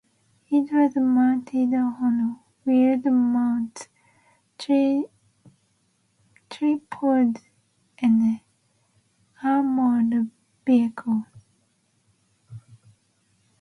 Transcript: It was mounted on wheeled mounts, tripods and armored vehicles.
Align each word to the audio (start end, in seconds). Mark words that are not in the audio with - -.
It 0.49 0.73
was 0.73 0.95
mounted 0.95 1.75
on 1.75 2.39
wheeled 2.65 3.05
mounts, 3.05 3.87
tripods 4.57 7.41
and 8.01 8.39
armored 9.43 10.31
vehicles. 10.65 11.25